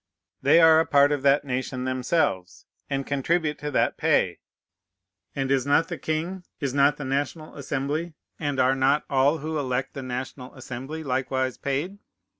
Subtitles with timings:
[0.41, 4.39] They are a part of that nation themselves, and contribute to that pay.
[5.35, 9.59] And is not the king, is not the National Assembly, and are not all who
[9.59, 11.99] elect the National Assembly, likewise paid?